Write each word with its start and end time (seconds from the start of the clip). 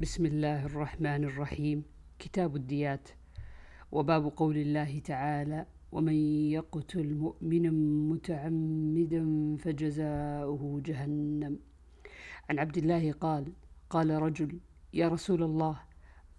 بسم 0.00 0.26
الله 0.26 0.66
الرحمن 0.66 1.24
الرحيم. 1.24 1.84
كتاب 2.18 2.56
الديات 2.56 3.08
وباب 3.92 4.32
قول 4.36 4.56
الله 4.56 4.98
تعالى 4.98 5.66
ومن 5.92 6.14
يقتل 6.50 7.14
مؤمنا 7.14 7.70
متعمدا 8.14 9.22
فجزاؤه 9.56 10.80
جهنم. 10.84 11.58
عن 12.50 12.58
عبد 12.58 12.78
الله 12.78 13.12
قال 13.12 13.52
قال 13.90 14.10
رجل 14.10 14.60
يا 14.94 15.08
رسول 15.08 15.42
الله 15.42 15.80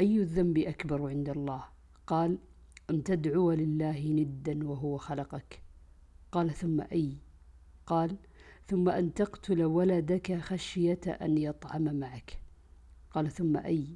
أي 0.00 0.16
الذنب 0.16 0.58
أكبر 0.58 1.08
عند 1.08 1.28
الله؟ 1.28 1.64
قال 2.06 2.38
أن 2.90 3.02
تدعو 3.02 3.52
لله 3.52 4.08
ندا 4.08 4.68
وهو 4.68 4.96
خلقك. 4.96 5.62
قال 6.32 6.50
ثم 6.50 6.80
أي؟ 6.80 7.18
قال 7.86 8.16
ثم 8.66 8.88
أن 8.88 9.14
تقتل 9.14 9.64
ولدك 9.64 10.38
خشية 10.38 11.00
أن 11.06 11.38
يطعم 11.38 11.94
معك. 11.94 12.43
قال 13.14 13.30
ثم 13.30 13.56
أي؟ 13.56 13.86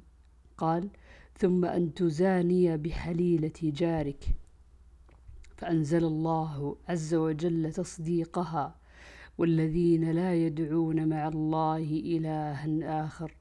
قال 0.57 0.89
ثم 1.37 1.65
أن 1.65 1.93
تزاني 1.93 2.77
بحليلة 2.77 3.59
جارك. 3.63 4.35
فأنزل 5.57 6.03
الله 6.03 6.75
عز 6.89 7.13
وجل 7.15 7.71
تصديقها 7.71 8.75
والذين 9.37 10.11
لا 10.11 10.35
يدعون 10.35 11.09
مع 11.09 11.27
الله 11.27 11.83
إلها 12.05 13.05
آخر 13.05 13.35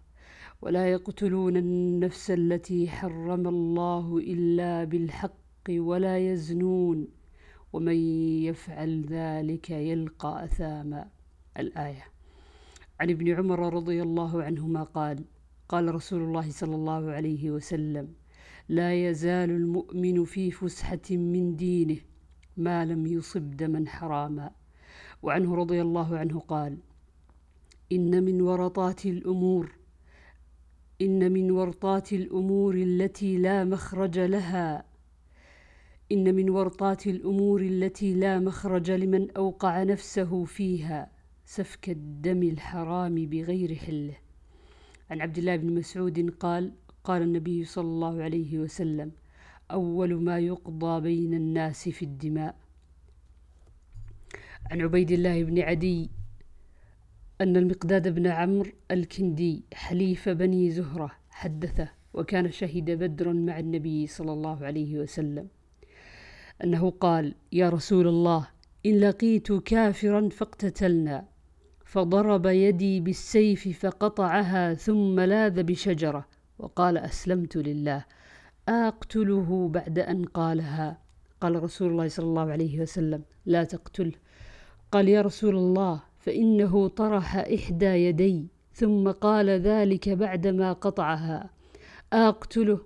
ولا 0.63 0.93
يقتلون 0.93 1.57
النفس 1.57 2.31
التي 2.31 2.89
حرم 2.89 3.49
الله 3.49 4.19
إلا 4.19 4.85
بالحق 4.85 5.69
ولا 5.71 6.19
يزنون 6.19 7.09
ومن 7.73 7.97
يفعل 8.43 9.05
ذلك 9.05 9.71
يلقى 9.71 10.45
أثاما. 10.45 11.09
الآية. 11.59 12.05
عن 13.01 13.11
ابن 13.11 13.29
عمر 13.29 13.75
رضي 13.75 14.03
الله 14.03 14.43
عنهما 14.43 14.83
قال 14.83 15.25
قال 15.69 15.95
رسول 15.95 16.23
الله 16.23 16.51
صلى 16.51 16.75
الله 16.75 17.11
عليه 17.11 17.51
وسلم 17.51 18.09
لا 18.69 19.09
يزال 19.09 19.51
المؤمن 19.51 20.25
في 20.25 20.51
فسحة 20.51 21.11
من 21.11 21.57
دينه 21.57 21.97
ما 22.57 22.85
لم 22.85 23.07
يصب 23.07 23.51
دما 23.51 23.85
حراما. 23.89 24.51
وعنه 25.23 25.55
رضي 25.55 25.83
الله 25.83 26.19
عنه 26.19 26.41
قال 26.41 26.79
إن 27.93 28.25
من 28.25 28.41
ورطات 28.41 29.07
الأمور 29.07 29.73
إن 31.01 31.33
من 31.33 31.51
ورطات 31.51 32.13
الأمور 32.13 32.75
التي 32.75 33.39
لا 33.39 33.65
مخرج 33.65 34.19
لها 34.19 34.85
إن 36.13 36.35
من 36.35 36.51
ورطات 36.51 37.07
الأمور 37.07 37.61
التي 37.61 38.15
لا 38.15 38.39
مخرج 38.39 38.91
لمن 38.91 39.31
أوقع 39.31 39.83
نفسه 39.83 40.45
فيها 40.45 41.11
سفك 41.45 41.91
الدم 41.91 42.43
الحرام 42.43 43.15
بغير 43.15 43.75
حله. 43.75 44.28
عن 45.11 45.21
عبد 45.21 45.39
الله 45.39 45.57
بن 45.57 45.75
مسعود 45.75 46.31
قال 46.31 46.73
قال 47.05 47.23
النبي 47.23 47.65
صلى 47.65 47.85
الله 47.85 48.23
عليه 48.23 48.59
وسلم 48.59 49.13
أول 49.71 50.15
ما 50.15 50.39
يقضى 50.39 51.01
بين 51.01 51.35
الناس 51.35 51.89
في 51.89 52.05
الدماء. 52.05 52.57
عن 54.71 54.81
عبيد 54.81 55.11
الله 55.11 55.45
بن 55.45 55.59
عدي 55.59 56.11
أن 57.41 57.57
المقداد 57.57 58.09
بن 58.15 58.27
عمرو 58.27 58.71
الكندي 58.91 59.65
حليف 59.75 60.29
بني 60.29 60.71
زهرة 60.71 61.11
حدثه 61.31 61.89
وكان 62.15 62.51
شهد 62.51 62.91
بدرا 62.91 63.33
مع 63.33 63.59
النبي 63.59 64.07
صلى 64.07 64.33
الله 64.33 64.65
عليه 64.67 64.99
وسلم. 64.99 65.49
أنه 66.65 66.91
قال 66.91 67.35
يا 67.53 67.69
رسول 67.69 68.09
الله 68.09 68.49
إن 68.87 69.01
لقيت 69.01 69.53
كافرا 69.53 70.29
فاقتتلنا 70.29 71.29
فضرب 71.89 72.47
يدي 72.47 73.01
بالسيف 73.01 73.87
فقطعها 73.87 74.75
ثم 74.75 75.21
لاذ 75.21 75.63
بشجرة. 75.63 76.27
وقال 76.59 76.99
أسلمت 76.99 77.57
لله. 77.57 78.05
أقتله 78.69 79.69
بعد 79.69 79.99
أن 79.99 80.25
قالها. 80.25 80.99
قال 81.41 81.63
رسول 81.63 81.91
الله 81.91 82.09
صلى 82.09 82.27
الله 82.27 82.51
عليه 82.51 82.81
وسلم 82.81 83.23
لا 83.47 83.65
تقتله 83.65 84.13
قال 84.93 85.09
يا 85.09 85.23
رسول 85.23 85.57
الله 85.57 86.03
فإنه 86.19 86.89
طرح 86.89 87.37
إحدى 87.37 87.87
يدي 87.87 88.47
ثم 88.73 89.11
قال 89.11 89.49
ذلك 89.51 90.09
بعدما 90.09 90.73
قطعها. 90.73 91.51
أقتله. 92.13 92.81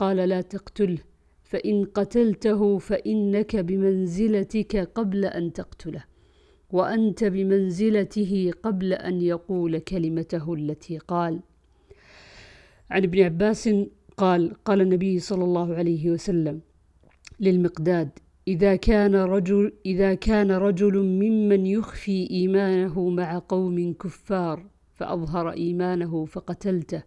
قال 0.00 0.16
لا 0.16 0.40
تقتله 0.40 0.98
فإن 1.42 1.84
قتلته 1.84 2.78
فإنك 2.78 3.56
بمنزلتك 3.56 4.76
قبل 4.76 5.24
أن 5.24 5.52
تقتله. 5.52 6.15
وأنت 6.70 7.24
بمنزلته 7.24 8.52
قبل 8.62 8.92
أن 8.92 9.20
يقول 9.20 9.78
كلمته 9.78 10.54
التي 10.54 10.98
قال. 10.98 11.40
عن 12.90 13.02
ابن 13.02 13.22
عباس 13.22 13.70
قال 14.16 14.54
قال 14.64 14.80
النبي 14.80 15.18
صلى 15.18 15.44
الله 15.44 15.74
عليه 15.74 16.10
وسلم 16.10 16.60
للمقداد 17.40 18.10
إذا 18.48 18.76
كان 18.76 19.14
رجل 19.14 19.72
إذا 19.86 20.14
كان 20.14 20.50
رجل 20.50 20.98
ممن 20.98 21.66
يخفي 21.66 22.30
إيمانه 22.30 23.08
مع 23.08 23.38
قوم 23.48 23.92
كفار 23.92 24.66
فأظهر 24.94 25.50
إيمانه 25.50 26.24
فقتلته 26.24 27.02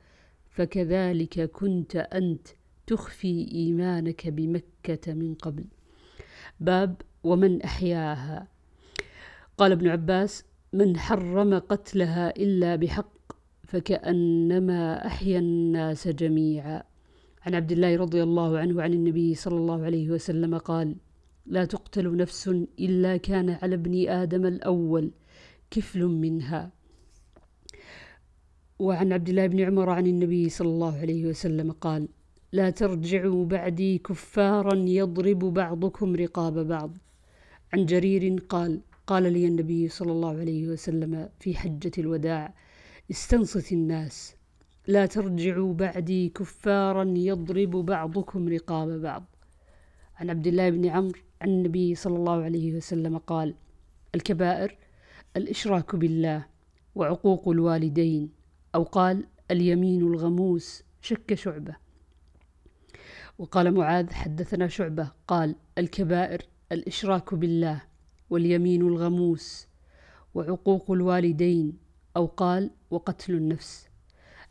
فكذلك 0.50 1.52
كنت 1.52 1.96
أنت 1.96 2.48
تخفي 2.88 3.52
إيمانك 3.52 4.28
بمكة 4.28 5.14
من 5.14 5.34
قبل. 5.34 5.66
باب 6.60 7.02
ومن 7.24 7.62
أحياها. 7.62 8.48
قال 9.60 9.72
ابن 9.72 9.88
عباس 9.88 10.44
من 10.74 10.98
حرم 10.98 11.54
قتلها 11.54 12.30
إلا 12.30 12.76
بحق 12.76 13.12
فكأنما 13.64 15.08
أحيا 15.08 15.40
الناس 15.40 16.08
جميعا. 16.08 16.84
عن 17.42 17.56
عبد 17.56 17.72
الله 17.72 17.96
رضي 17.98 18.24
الله 18.24 18.60
عنه 18.60 18.82
عن 18.82 18.94
النبي 18.94 19.36
صلى 19.36 19.58
الله 19.58 19.84
عليه 19.84 20.10
وسلم 20.10 20.58
قال 20.58 20.96
لا 21.46 21.66
تقتل 21.66 22.16
نفس 22.16 22.48
إلا 22.80 23.18
كان 23.18 23.50
على 23.50 23.76
ابن 23.76 24.10
آدم 24.10 24.46
الأول 24.46 25.12
كفل 25.72 26.04
منها. 26.06 26.72
وعن 28.80 29.14
عبد 29.14 29.30
الله 29.30 29.48
بن 29.48 29.60
عمر 29.60 29.90
عن 29.90 30.08
النبي 30.08 30.50
صلى 30.50 30.68
الله 30.68 30.98
عليه 30.98 31.26
وسلم 31.26 31.72
قال 31.72 32.08
لا 32.52 32.70
ترجعوا 32.70 33.46
بعدي 33.46 33.98
كفارا 33.98 34.76
يضرب 34.76 35.40
بعضكم 35.40 36.16
رقاب 36.16 36.68
بعض. 36.68 36.98
عن 37.74 37.86
جرير 37.86 38.36
قال 38.50 38.82
قال 39.10 39.34
لي 39.34 39.46
النبي 39.46 39.88
صلى 39.88 40.12
الله 40.12 40.38
عليه 40.40 40.68
وسلم 40.68 41.30
في 41.40 41.56
حجة 41.56 41.92
الوداع 41.98 42.54
استنصت 43.12 43.72
الناس 43.72 44.36
لا 44.88 45.06
ترجعوا 45.06 45.74
بعدي 45.74 46.30
كفارا 46.30 47.04
يضرب 47.18 47.70
بعضكم 47.70 48.50
رقاب 48.50 49.02
بعض. 49.02 49.26
عن 50.16 50.30
عبد 50.30 50.48
الله 50.48 50.70
بن 50.70 50.86
عمرو 50.86 51.20
عن 51.42 51.50
النبي 51.50 51.96
صلى 51.96 52.16
الله 52.16 52.44
عليه 52.44 52.76
وسلم 52.76 53.18
قال 53.18 53.56
الكبائر 54.16 54.78
الإشراك 55.38 55.96
بالله 55.96 56.46
وعقوق 56.96 57.50
الوالدين 57.50 58.30
أو 58.76 58.84
قال 58.84 59.26
اليمين 59.52 60.02
الغموس 60.02 60.84
شك 61.02 61.34
شعبة. 61.34 61.76
وقال 63.38 63.74
معاذ 63.74 64.14
حدثنا 64.14 64.68
شعبة 64.68 65.12
قال 65.28 65.56
الكبائر 65.78 66.42
الإشراك 66.72 67.34
بالله 67.34 67.89
واليمين 68.30 68.82
الغموس 68.82 69.68
وعقوق 70.34 70.92
الوالدين 70.92 71.78
أو 72.18 72.26
قال 72.26 72.70
وقتل 72.92 73.34
النفس. 73.34 73.90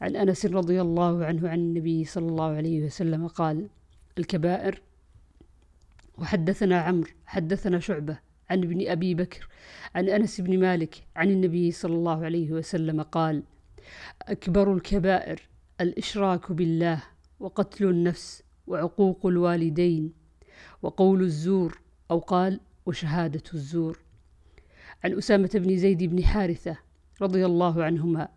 عن 0.00 0.16
أنس 0.16 0.46
رضي 0.46 0.80
الله 0.80 1.24
عنه 1.24 1.48
عن 1.48 1.58
النبي 1.58 2.04
صلى 2.04 2.28
الله 2.28 2.50
عليه 2.56 2.84
وسلم 2.84 3.26
قال 3.26 3.68
الكبائر. 4.18 4.82
وحدثنا 6.18 6.80
عمرو 6.80 7.10
حدثنا 7.26 7.78
شعبة 7.78 8.18
عن 8.50 8.58
ابن 8.58 8.88
أبي 8.88 9.14
بكر 9.14 9.48
عن 9.94 10.08
أنس 10.08 10.40
بن 10.40 10.60
مالك 10.60 11.06
عن 11.16 11.30
النبي 11.30 11.70
صلى 11.70 11.94
الله 11.94 12.24
عليه 12.24 12.52
وسلم 12.52 13.02
قال 13.02 13.42
أكبر 14.22 14.74
الكبائر 14.74 15.48
الإشراك 15.80 16.52
بالله 16.52 17.02
وقتل 17.40 17.84
النفس 17.84 18.42
وعقوق 18.66 19.26
الوالدين 19.26 20.12
وقول 20.82 21.22
الزور 21.22 21.80
أو 22.10 22.18
قال 22.18 22.60
وشهادة 22.88 23.42
الزور. 23.54 23.98
عن 25.04 25.18
أسامة 25.18 25.50
بن 25.54 25.76
زيد 25.76 26.02
بن 26.02 26.24
حارثة 26.24 26.76
رضي 27.22 27.46
الله 27.46 27.84
عنهما 27.84 28.28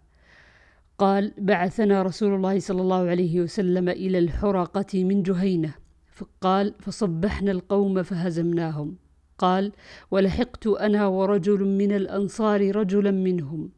قال 0.97 1.33
بعثنا 1.37 2.03
رسول 2.03 2.35
الله 2.35 2.59
صلى 2.59 2.81
الله 2.81 3.09
عليه 3.09 3.41
وسلم 3.41 3.89
إلى 3.89 4.17
الحرقة 4.19 5.03
من 5.03 5.23
جهينة 5.23 5.73
فقال 6.11 6.73
فصبحنا 6.79 7.51
القوم 7.51 8.03
فهزمناهم. 8.03 8.95
قال 9.37 9.71
ولحقت 10.11 10.67
أنا 10.67 11.07
ورجل 11.07 11.65
من 11.65 11.91
الأنصار 11.91 12.75
رجلا 12.75 13.11
منهم. 13.11 13.69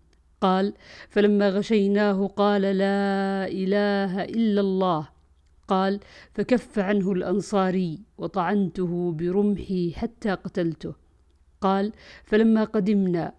قال 0.41 0.73
فلما 1.09 1.49
غشيناه 1.49 2.27
قال 2.27 2.61
لا 2.61 3.47
إله 3.47 4.23
إلا 4.23 4.61
الله. 4.61 5.12
قال 5.67 5.99
فكف 6.33 6.79
عنه 6.79 7.11
الأنصاري 7.11 7.99
وطعنته 8.17 9.11
برمحي 9.11 9.91
حتى 9.95 10.31
قتلته. 10.31 10.93
قال 11.61 11.91
فلما 12.23 12.63
قدمنا 12.63 13.33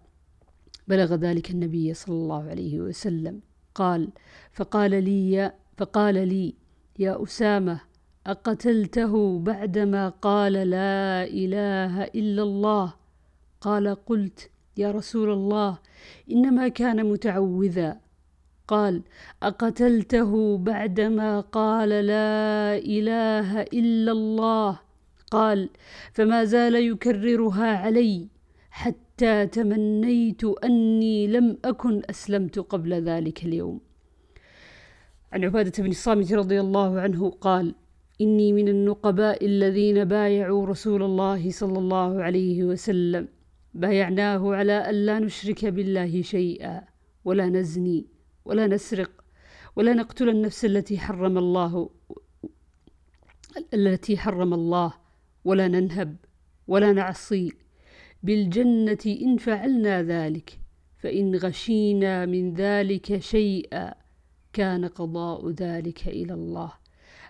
بلغ 0.88 1.14
ذلك 1.14 1.50
النبي 1.50 1.94
صلى 1.94 2.14
الله 2.14 2.50
عليه 2.50 2.80
وسلم. 2.80 3.40
قال 3.74 4.08
فقال 4.52 5.04
لي 5.04 5.52
فقال 5.76 6.28
لي 6.28 6.54
يا 6.98 7.22
أسامة 7.22 7.80
أقتلته 8.26 9.38
بعدما 9.38 10.08
قال 10.08 10.52
لا 10.52 11.24
إله 11.24 12.04
إلا 12.04 12.42
الله؟ 12.42 12.94
قال 13.60 13.94
قلت 13.94 14.50
يا 14.76 14.90
رسول 14.90 15.32
الله 15.32 15.78
إنما 16.30 16.68
كان 16.68 17.10
متعوذا 17.10 18.00
قال 18.68 19.02
أقتلته 19.42 20.58
بعدما 20.58 21.40
قال 21.40 21.88
لا 21.88 22.76
إله 22.76 23.62
إلا 23.62 24.12
الله. 24.12 24.80
قال 25.30 25.68
فما 26.12 26.44
زال 26.44 26.74
يكررها 26.74 27.76
علي 27.76 28.28
حتى 28.70 29.46
تمنيت 29.46 30.44
أني 30.44 31.26
لم 31.26 31.58
أكن 31.64 32.02
أسلمت 32.10 32.58
قبل 32.58 32.92
ذلك 32.92 33.44
اليوم. 33.44 33.80
عن 35.32 35.44
عبادة 35.44 35.82
بن 35.82 35.90
الصامت 35.90 36.32
رضي 36.32 36.60
الله 36.60 37.00
عنه 37.00 37.30
قال 37.30 37.74
إني 38.20 38.52
من 38.52 38.68
النقباء 38.68 39.46
الذين 39.46 40.04
بايعوا 40.04 40.66
رسول 40.66 41.02
الله 41.02 41.50
صلى 41.50 41.78
الله 41.78 42.22
عليه 42.22 42.64
وسلم. 42.64 43.28
بايعناه 43.74 44.54
على 44.54 44.72
أن 44.72 44.94
لا 44.94 45.18
نشرك 45.18 45.64
بالله 45.64 46.22
شيئا 46.22 46.82
ولا 47.24 47.48
نزني. 47.48 48.13
ولا 48.44 48.66
نسرق 48.66 49.10
ولا 49.76 49.92
نقتل 49.92 50.28
النفس 50.28 50.64
التي 50.64 50.98
حرم 50.98 51.38
الله 51.38 51.90
التي 53.74 54.16
حرم 54.18 54.54
الله 54.54 54.92
ولا 55.44 55.68
ننهب 55.68 56.16
ولا 56.68 56.92
نعصي. 56.92 57.52
بالجنة 58.22 58.98
إن 59.06 59.36
فعلنا 59.36 60.02
ذلك 60.02 60.58
فإن 60.98 61.36
غشينا 61.36 62.26
من 62.26 62.54
ذلك 62.54 63.18
شيئا 63.18 63.94
كان 64.52 64.84
قضاء 64.84 65.50
ذلك 65.50 66.08
إلى 66.08 66.34
الله. 66.34 66.72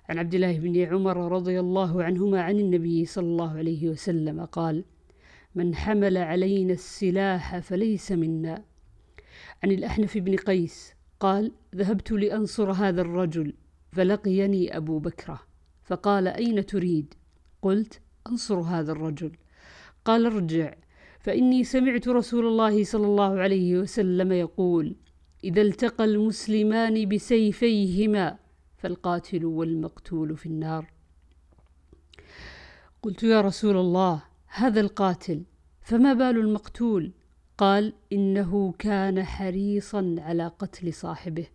عن 0.09 0.19
عبد 0.19 0.35
الله 0.35 0.59
بن 0.59 0.83
عمر 0.83 1.33
رضي 1.33 1.61
الله 1.61 2.03
عنهما 2.03 2.43
عن 2.43 2.59
النبي 2.59 3.05
صلى 3.05 3.27
الله 3.27 3.59
عليه 3.59 3.89
وسلم 3.89 4.45
قال 4.45 4.85
من 5.55 5.75
حمل 5.75 6.17
علينا 6.17 6.73
السلاح 6.73 7.59
فليس 7.59 8.13
منا. 8.13 8.65
عن 9.63 9.71
الأحنف 9.71 10.19
بن 10.19 10.37
قيس 10.37 10.95
قال 11.25 11.53
ذهبت 11.75 12.13
لأنصر 12.13 12.73
هذا 12.73 13.01
الرجل 13.01 13.53
فلقيني 13.93 14.77
أبو 14.77 14.99
بكرة 14.99 15.41
فقال 15.85 16.29
أين 16.29 16.67
تريد؟ 16.67 17.15
قلت 17.63 18.01
أنصر 18.27 18.61
هذا 18.61 18.93
الرجل. 18.93 19.33
قال 20.05 20.27
ارجع 20.27 20.75
فإني 21.21 21.65
سمعت 21.65 22.09
رسول 22.09 22.47
الله 22.47 22.85
صلى 22.85 23.07
الله 23.07 23.39
عليه 23.39 23.79
وسلم 23.79 24.33
يقول 24.33 24.97
إذا 25.45 25.63
التقى 25.63 26.05
المسلمان 26.05 27.09
بسيفيهما 27.09 28.39
فالقاتل 28.77 29.45
والمقتول 29.45 30.37
في 30.37 30.47
النار. 30.47 30.93
قلت 33.03 33.23
يا 33.23 33.41
رسول 33.41 33.77
الله 33.77 34.23
هذا 34.47 34.81
القاتل 34.81 35.43
فما 35.83 36.13
بال 36.13 36.39
المقتول؟ 36.39 37.13
قال 37.59 37.93
إنه 38.13 38.75
كان 38.79 39.25
حريصا 39.25 40.17
على 40.19 40.47
قتل 40.59 40.95
صاحبه. 40.95 41.47